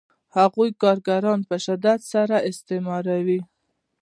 [0.37, 3.41] هغوی کارګران په شدت سره استثماروي